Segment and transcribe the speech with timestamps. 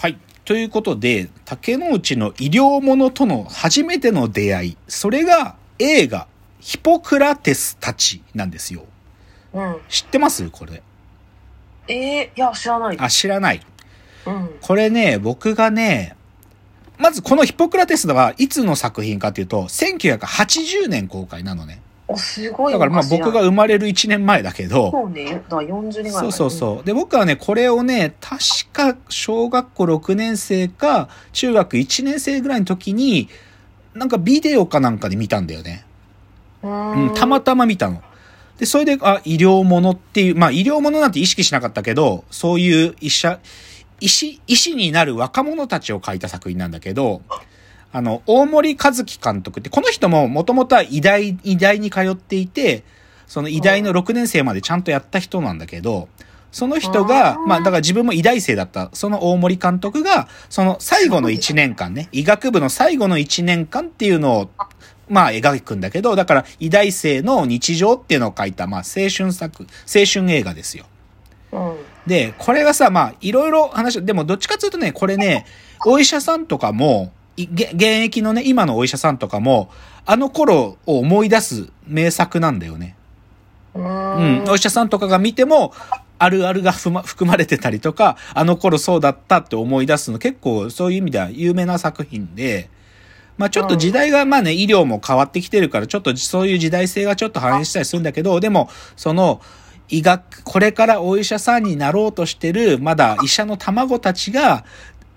[0.00, 0.18] はい。
[0.44, 6.28] ということで、竹之内の医療ものとの初めての出会い、それが映画、
[6.60, 8.84] ヒポクラテスたちなんですよ。
[9.52, 9.80] うん。
[9.88, 10.48] 知ってます？
[10.50, 10.84] これ。
[11.88, 12.96] えー、いや、知らない。
[12.96, 13.60] あ、知らない。
[14.24, 14.50] うん。
[14.60, 16.14] これね、僕がね、
[16.96, 21.82] まずこのヒポクラテスはいつの作品かっていうと、1980年公開なのね。
[22.08, 26.86] お、すごいだからまあ僕が生まれる1年前だけど、そうね、だから40年前そうそうそう。
[26.86, 28.38] で、僕はね、これをね、確
[28.72, 33.28] か小学校6年生か中学1年生ぐらいの時に、
[33.94, 35.84] なんかビデオかなんかで見たんだよね。
[36.62, 36.68] う。
[36.68, 38.02] うんん、たまたま見たの。
[38.58, 43.38] で、それで、あ、医療ものっていう、まあ医療ものなんて意識しなかったけど、そういう医者、
[44.00, 47.22] 医師、医師になる若者たちを書いた作品なんだけど、
[47.92, 52.84] あの、大森和樹監督って、この人ももともとは医大、医大に通っていて、
[53.26, 56.08] その医大の6年生までちゃんとやった人なんだけど、
[56.50, 64.50] その人が、うんまあだから自分も医大生だった、その大森監督が、その最後の1年間ね、医学部の最後の1年間っていうのを、
[65.08, 70.84] まあ描くんだけど、だから医大生の日常っていうのを書いた、まあ青春作、青春映画ですよ。
[71.52, 71.76] うん。
[72.06, 75.46] で、これがさ、まあ、いろいろ話、でもどっちかっていうとね、これね、
[75.86, 77.12] お医者さんとかも、
[77.44, 79.70] 現役のね、今のお医者さんとかも、
[80.06, 82.96] あの頃を思い出す名作なんだよね。
[83.74, 84.44] ううん。
[84.44, 84.50] ん。
[84.50, 85.72] お医者さんとかが見ても、
[86.18, 92.70] あるあるが含ま含まれてたりとか、あの頃そうだったって思い出すの結構そういう意味では有名な作品で、
[93.36, 99.40] まあちょっと時代がまあね、医療も変わってきてるから、ちょっとそういう時代性がちょっと反映したりするんだけど、でも、その、
[99.88, 104.64] 医学、これからお医者さんになろうとしてる、まだ医者の卵たちが、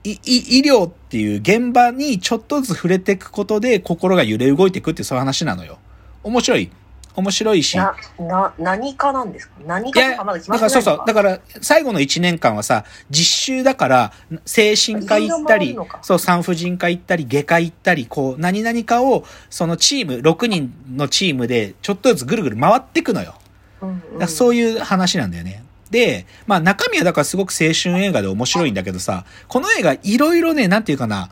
[0.03, 5.77] 医療っていう現場にちょっとずつ触れていくことで心が揺れ動いていくっていうそういう話なのよ。
[6.23, 6.71] 面白い。
[7.13, 7.75] 面白いし。
[7.75, 9.55] な、な、何かなんですか？
[9.67, 10.93] 何かとかまだ決まだってないのか？
[10.93, 11.03] からそうそう。
[11.05, 14.13] だから、最後の1年間はさ、実習だから、
[14.45, 23.35] 精神科行ったりそう、産婦人科行ったり、外科行ったり、こう、何々かを、そのチーム、6人のチームで、ちょっとずつぐるぐる回っていくのよ。
[23.81, 25.65] うんだからそういう話なんだよね。
[25.91, 31.29] で、まあ中身はだからすごく青春映画で面白いんだけどさ、この映画いろいろね、なんていうかな、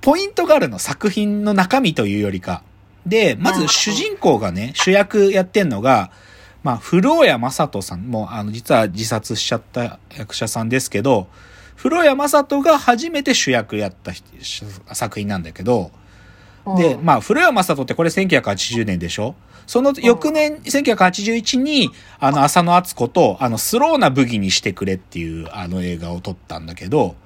[0.00, 2.62] ポイントがあるの、作品の中身というよりか。
[3.06, 6.10] で、まず主人公がね、主役やってんのが、
[6.62, 11.28] まあ、古谷正人さん、もう、あの、実は自殺しちゃった役者さんですけど、
[11.76, 14.26] 古谷正人が初めて主役やった人
[14.92, 15.92] 作品なんだけど、
[16.76, 17.04] で、うん。
[17.04, 19.34] まあ、古谷正人ってこれ1980年でしょ？
[19.66, 21.90] その翌年、1981に、
[22.20, 27.16] あの、浅野敦子と、あの、スローなブギにしてくれっていう、あの映画を撮ったんだけど、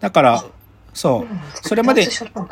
[0.00, 0.44] だから、
[0.92, 1.26] そう、
[1.66, 2.08] それまで、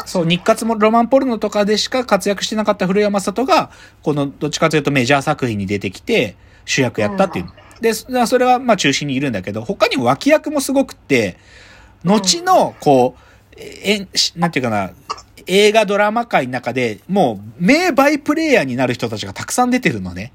[0.07, 3.71] そう、日活もロマンポルノとかでしか活躍してなかった古谷正人が、
[4.03, 7.47] この、どっちかというとメジャー作品に出てきて、主役やったっていう。
[7.81, 11.37] で、そそれはまあ中心にいるんだけど、他にも脇役もすごくって、
[12.05, 14.07] 後の、こう、え、
[14.37, 14.91] なんていうかな、
[15.47, 20.33] 映画ドラマ界の中で、もう、名バイプレイヤーになる人たちがたくさん出てるのね。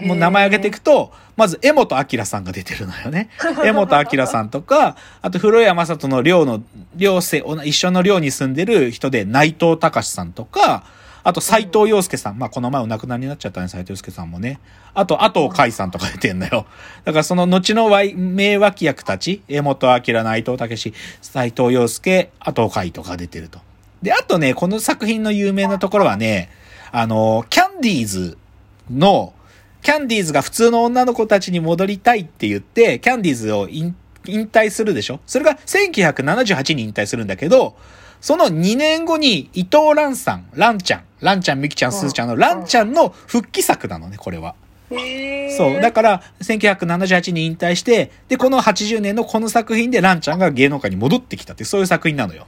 [0.00, 3.30] もう名前挙げていくと、まず、江本明さんが出てるのよね。
[3.64, 6.62] 江本明さんとか、あと、古谷正人の寮の、
[6.96, 10.84] 寮生、一緒の寮に住んでる人で、内藤隆さんとか、
[11.24, 12.38] あと、斎藤洋介さん。
[12.38, 14.60] まあ、この前お亡くなりになっちゃったね、斎藤洋介さんもね。
[14.94, 16.64] あと、あと、海さんとか出てんのよ。
[17.04, 23.67] だから、その後の名脇役たち、江本明、内藤武斎藤洋介、あと、海とか出てると。
[24.02, 26.50] で、あとね、この作品の有名なところはね、
[26.92, 28.38] あの、キャンディーズ
[28.90, 29.32] の、
[29.82, 33.94] キャンディーズが普通の女の子たちに戻りたいって言って、キャンディーズを引
[34.26, 35.20] 引退するでしょ？
[35.26, 37.76] それが1978に引退するんだけど、
[38.20, 44.54] その2年後に伊藤蘭さん、蘭ちゃん、蘭ちゃん、みきちゃん、すずちゃんの蘭ちゃんの復帰作なのね、これは。
[44.90, 45.80] そう。
[45.80, 52.46] だから、1978に引退して、で、この80年のこの作品で蘭ちゃんが芸能界に戻ってきたってそういう作品なのよ。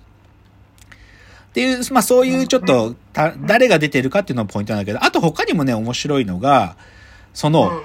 [1.51, 6.77] っていう、まあそういうちょっと、た誰が出てるかっていうのがポイントなんだけど、あと他にもね、面白いのが、
[7.35, 7.83] その、うん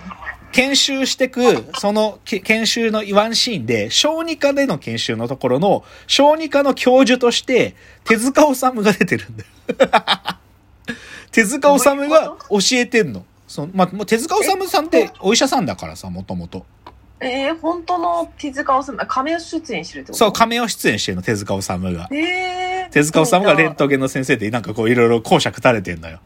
[0.55, 1.41] 研修してく、
[1.77, 7.75] そのけ研修のワンシーンで、小児科での研修のところの、小児科の教授として、
[8.05, 9.49] 手塚治虫が出てるんだよ。
[11.33, 13.25] 手塚治虫が教えてんの。
[13.49, 16.65] そのまあ、手塚治虫さんってお医者さんだからさ、もともと。
[17.19, 20.19] えー、本当の手塚治虫、亀吉出演してるってこと？
[20.19, 22.07] そう、亀を出演してるの、手塚治虫が。
[22.11, 26.21] えー、手塚治虫がレントゲンの先生で、なんかこういろいろ講釈垂れてんのよ。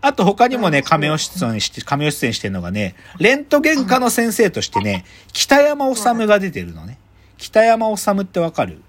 [0.00, 6.98] あと他にもね、カメオ出演して、カメオ出演してるのがね、レントゲン科の先生としてね、北山修が出てるのね。
[7.36, 8.80] 北山修ってわかる？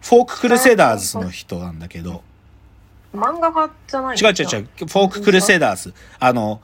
[0.00, 2.22] フォーククルセダーズの人なんだけど、
[3.12, 5.92] 漫画家じゃない違う違う違う、フォーククルセダーズ。
[6.20, 6.60] あの、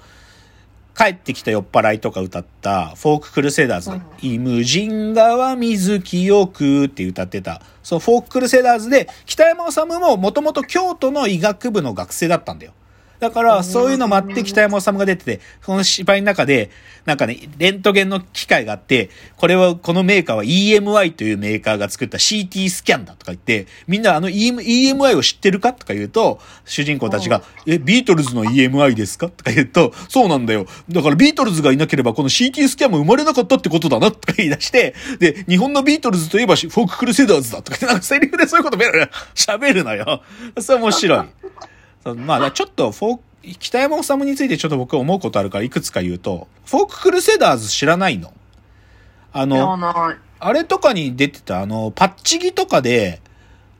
[0.97, 12.73] 帰ってきた酔っ払いとか歌った、フォーククルセダーズうん、イムジン川水清くって歌ってた、そのフォーククルセダーズで、北山修ももともと京都の医学部の学生だったんだよ。
[13.25, 16.71] だから、そういうのもあって、北山修が出てて、この芝居の中で、
[17.07, 30.67] なんかね、レントゲンの機械があって、これは、このメーカーは EMI というメーカーが作った CT スキャンだとか言って、みんなあの EM EMI を知ってるかとか言うと、主人公たちが、え、ビートルズの EMI ですかとか言うと、そうなんだよ。
[30.91, 38.77] だからビートルズがいなければこの CT スキャンも生まれなかったってことだなとか言い出して、で、日本のビートルズといえばフォーククルセダーズだとか言って、なんかセリフでそういうこと
[39.35, 40.23] 喋るのよ。
[40.61, 41.25] それ面白い。
[42.13, 43.23] まあ、ちょっとフォーク、
[43.59, 48.33] 北山治についてちょっと僕思うことあるからいくつか言うと、フォーククルセダーズ知らないの？
[49.33, 50.15] あやの。
[50.41, 53.21] あれとかに出てた、あの、パッチギとかで、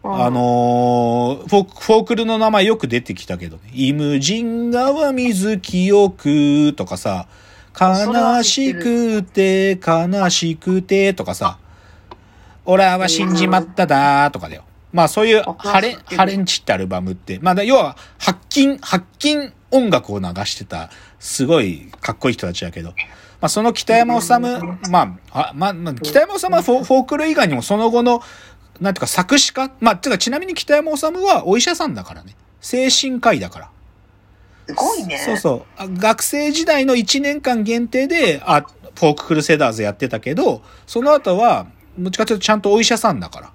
[0.03, 3.63] うんあ、のーフォーク、フォークルの名前よく出てきたけどね。
[3.73, 7.27] イムジン川水清くとかさ、
[7.79, 11.59] 悲しくて、悲しくてとかさ、
[12.67, 14.65] オラは死んじまっただーとかだよ。
[14.95, 20.89] まあそういうあハレン、ハレンチってアルバムって、まあだ要は、発禁、発禁音楽を流してた、
[21.19, 24.31] すごいかっこいい人たちだけど、まあその北山治、
[24.89, 28.23] まあ、あまあ、まあ、北山治はフォフォークル以外にもその後の、
[28.81, 32.37] なんていうか作詞家まあ、てかちなみに北山治はお医者さんだからね。
[32.61, 33.71] 精神科医だから。
[34.69, 35.19] すごいね。
[35.19, 35.63] そうそう。
[35.77, 38.61] あ学生時代の1年間限定で、あ、
[38.95, 41.67] フォーククルセダーズやってたけど、その後は、
[41.99, 43.53] どっちかというとちゃんとお医者さんだから。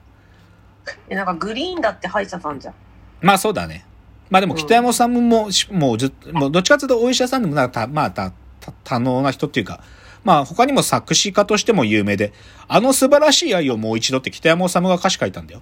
[1.09, 2.73] えなんかグリーンだって歯医者さんじゃん。
[3.21, 3.85] まあそうだね。
[4.29, 9.81] まあでも北山さんも、うずっと、もうどっちかというとお医者さんでもなんかた、まあた、た多能な人っていうか、
[10.23, 12.33] まあ他にも作詞家としても有名で、
[12.67, 15.61] あの素晴らしい愛をもう一度って北山治が歌詞書いたんだよ。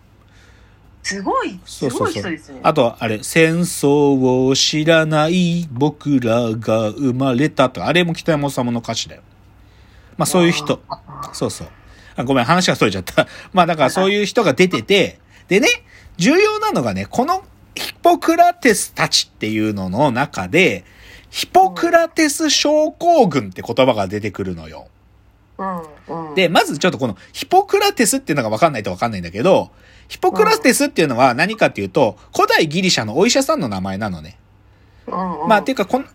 [1.03, 2.59] すごい、すごい人ですね。
[2.63, 9.21] あと、あれ、戦争を知らない僕らが生まれたとか、あれも北山治の歌詞だよ。
[10.17, 10.81] まあそういう人。
[11.31, 11.67] そうそう。
[12.17, 13.27] あごめん、話がそれちゃった。
[13.53, 15.69] まあだからそういう人が出てて、でね、
[16.17, 17.43] 重要なのがね、この
[17.75, 20.83] ヒポクラテスたちっていうのの中で、
[21.29, 24.87] ヒポクラテス症候群って言葉が出てくるのよ。
[25.59, 26.35] うん、うん。
[26.35, 29.71] で、まずちょっとこのヒポクラテスっていうのが分かんないと分かんないんだけど、
[30.07, 34.39] ヒポクラテスっていうのは何かっていうと、古代ギリシャのお医者さんの名前なのね。
[35.05, 36.05] うんうん、まあ、っていうか、この、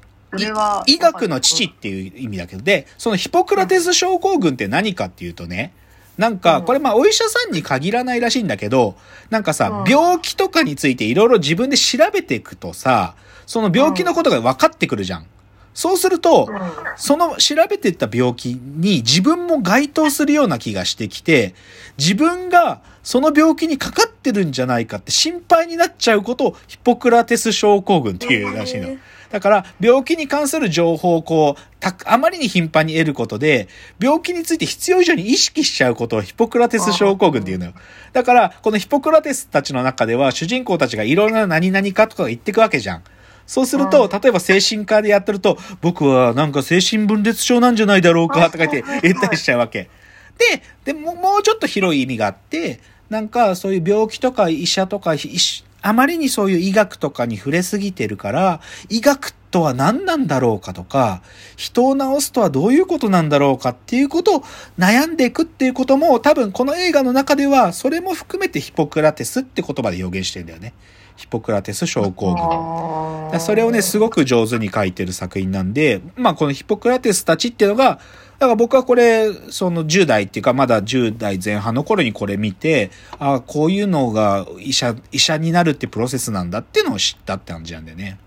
[0.87, 5.75] 医学の父っていう意味だけど、で、そのヒポクラテス症候群って何かっていうとね、
[6.19, 8.97] なんか、うんこれまあお医者さんに限らないらしいんだけど、
[9.31, 13.15] なんかさう、ん病気とかについていろいろ自分で調べていくとさ、
[13.47, 15.27] その病気のことが分かってくるじゃん。
[15.75, 16.59] そうすると、うん、
[16.97, 21.55] その調べていった病気に自分も該当するような気がしてきて、
[21.99, 28.97] 自分がその病気にかかってるんじゃないかって心配になっちゃうことをヒポクラテス症候群っていうらしいの。
[29.33, 33.67] だから、病気に関する情報をこう、たあまりに頻繁に得ることで、
[33.99, 37.73] 病気について必要以上に意識しちゃうことをヒポクラテス症候群っていうのよ。
[38.13, 43.03] だから、このヒポクラテスたちの中では、主人公たちがいろんな何々かとか言ってくわけじゃん。
[43.47, 49.89] そうすると、うん例えば精神科でやってると、僕はなんか精神分裂症なんじゃないだろうか、とか言って言ったりしちゃうわけ。
[50.37, 61.23] で、でも、もうちょっと広い意味があって、なんかそういう病気とか医者とか、医師あまりにそういう医学とかに触れすぎてるから、医学とは何なんだろうかとか、
[61.57, 64.45] 人を治すとはどういうことなんだろうかっていうことを
[64.79, 70.73] 悩んでいくっていうことも、多分この映画の中では、それも含めてヒポクラテスって言葉で予言してるんだよね。
[71.17, 73.41] ヒポクラテス症候群。
[73.41, 78.01] それをね、すごく上手に書いてる作品なんで、まあこのヒポクラテスたちっていうのが、
[78.43, 88.19] だから僕はこれ、その10代っていうかまだ10代前半の頃にこれ見て、ああ、こういうのが医者、医者になるってプロセスなんだっていうのを知ったって感じなんだよね。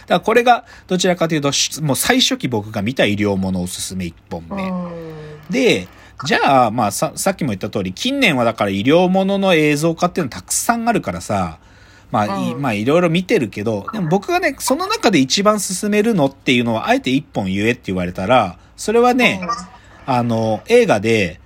[0.00, 4.70] だからこれがどちらかというと、しもう最初期僕が見た医療ものおすすめ1本目。
[5.48, 5.88] で、
[6.26, 11.58] じゃあ、まあさ、さっきも言った通り、近年はだから医療ものの映像化っていうのたくさんあるからさ、
[12.10, 12.62] まあ、いうん。
[12.62, 19.40] まあ、いろいろ見てるけど、でも僕がね、その中で一番進めるのっていうのは、あえて一本言えって言われたら、それはね、
[20.06, 21.40] あの、映画で、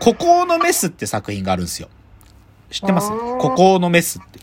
[0.00, 1.88] 孤高のメスって作品があるんですよ。
[2.70, 3.12] 知ってます？
[3.12, 3.38] うん。
[3.38, 4.40] 孤高のメスって。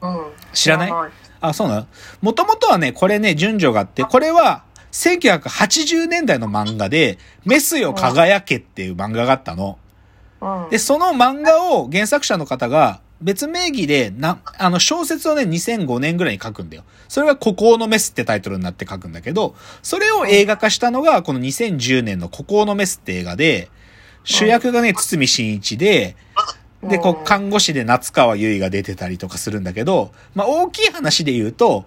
[0.00, 0.92] うん、うん、知らない。
[1.40, 1.86] あ、そうなの？
[2.22, 9.78] もともとはね、これね、順序があって、これは、1980年代の漫画で、メスよ輝けっていう漫画があったの。
[10.40, 16.84] うん、で、その漫画を原作者の方が、別名義で、な、あの、小説をね、2005年ぐらいに書くんだよ。
[17.08, 23.70] それが孤高のメスってタイトルになって書くんだけど、それを映画化したのが、この2010年の孤高のメスって映画で、
[24.24, 26.16] 主役がね、堤真一で、
[26.82, 31.86] で、こう、看護師で夏川優衣が出てたりとかするんだけど、まあ、大きい話で言うと、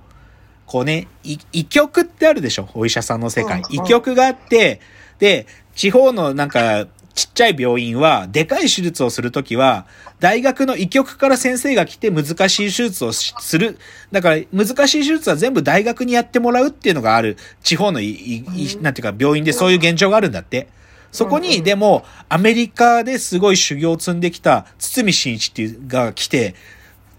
[0.66, 2.70] こうね、い医局ってあるでしょ？
[2.74, 3.62] お医者さんの世界。
[3.70, 4.80] 医局があって、
[5.20, 5.46] で、
[5.76, 6.88] 地方のなんか、
[7.22, 9.86] ちっちゃい病院は、でかい手術をするときは、
[10.20, 13.78] 大学の医局から先生が来て難しい手術をしする。
[14.12, 20.68] だから、難しい手術は全部大学にやってもらうっていうのがある、地方のいいなんていうか病院でそういう現状があるんだって。
[21.12, 26.56] そこに、でも、アメリカですごい修行を積んできた堤真一っていうが来て、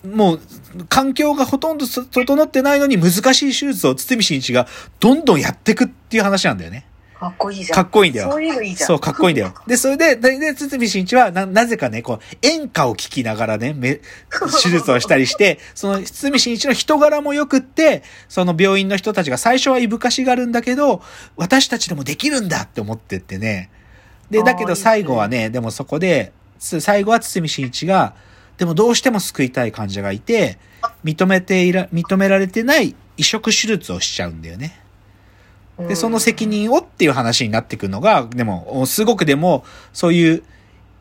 [0.04, 0.40] もう、
[0.88, 4.66] 環境がほとんどそ整ってないのに難しい手術を堤真一が
[4.99, 6.87] どんどんやってくっていう話なんだよね。
[7.23, 7.76] かっこいいじゃん。
[7.76, 8.88] かっこいいんだよそういうのいいじゃん。
[8.88, 9.55] そう、かっこいいんだよ。
[9.69, 14.00] で、それで、で、で堤真一は、な、なぜかね、こう、演歌を聴きながらね、め、
[14.61, 21.00] 手術をしたりして、その、堤真一の人柄も良くって、その病院の人たちが最初はいぶかしがるんだけど、
[21.37, 23.71] 私たちでもできるんだって思ってってね。
[24.31, 28.14] で、だけど最後はね、でもそこで、つ最後は堤真一が、
[28.59, 30.59] でもどうしても救いたい患者がいて、
[31.05, 34.81] 認めていら、認められてない移植手術をしちゃうんだよね。
[35.79, 40.43] で、その責任をっていう話になってくるのが、でも、すごくでも、そういう、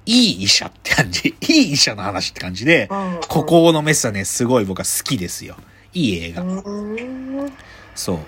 [0.05, 1.35] いい医者って感じ。
[1.41, 5.55] いい医者の話って感じで、うん、ここのメスはね、すごい僕は好きですよ。
[5.93, 6.43] いい映画。
[7.93, 8.19] そう。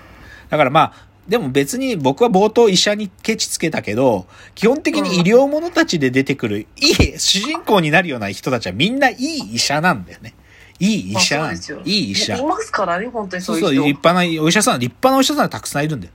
[0.50, 10.34] だからまあ、でも別に僕は冒頭医者にケチつけたけど、基本的に医療者たちで出てくる、いい、主人公になるような人たちはみんないい医者なんだよね。
[10.78, 12.44] いい医者なんですよいい医者い。
[12.44, 13.88] ますからね、本当にそそう、そうういう人。
[13.88, 16.12] 立派なお医者さん、立派なお医者さんがたくさんいるんだよ。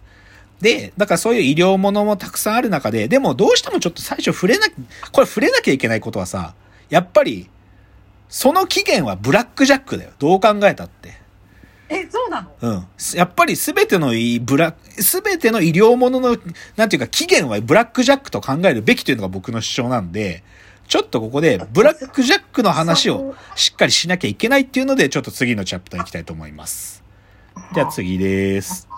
[0.61, 4.67] で、だからそういう医療ものもたくさんある中で、でもどうしてもちょっと最初触れな、
[5.11, 6.53] これ触れなきゃいけないことはさ、
[6.89, 7.49] やっぱり、
[8.27, 10.11] その起源はブラックジャックだよ。
[10.19, 11.17] どう考えたって。
[11.89, 12.51] え、そうなの？
[12.61, 12.87] うん。
[13.15, 16.37] やっぱりすべてのいブラ、すべての医療ものの、
[16.75, 20.43] なんていうか起源はブラックジャックと考えるべきというのが僕の主張なんで、
[20.87, 27.03] ちょっとここでブラックジャックの話をしっかりしなきゃいけないっていうので、ちょっと次のチャプター行きたいと思います。
[27.73, 28.88] じゃあ次です。